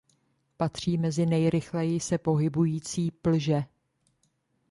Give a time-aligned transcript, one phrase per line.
[0.57, 3.63] Patří mezi nejrychleji se pohybující plže.